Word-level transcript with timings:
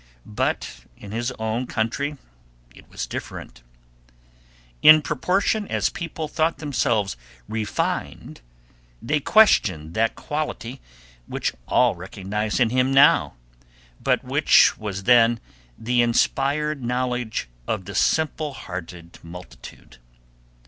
But 0.25 0.85
in 0.97 1.11
his 1.11 1.31
own 1.33 1.67
country 1.67 2.17
it 2.73 2.89
was 2.89 3.05
different. 3.05 3.61
In 4.81 5.03
proportion 5.03 5.67
as 5.67 5.91
people 5.91 6.27
thought 6.27 6.57
themselves 6.57 7.15
refined 7.47 8.41
they 8.99 9.19
questioned 9.19 9.93
that 9.93 10.15
quality 10.15 10.81
which 11.27 11.53
all 11.67 11.93
recognize 11.95 12.59
in 12.59 12.71
him 12.71 12.91
now, 12.91 13.35
but 14.01 14.23
which 14.23 14.75
was 14.75 15.03
then 15.03 15.39
the 15.77 16.01
inspired 16.01 16.81
knowledge 16.83 17.47
of 17.67 17.85
the 17.85 17.93
simple 17.93 18.53
hearted 18.53 19.19
multitude. 19.21 19.97